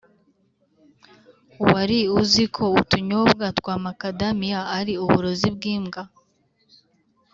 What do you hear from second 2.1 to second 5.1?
uziko utunyobwa twa macadamia ari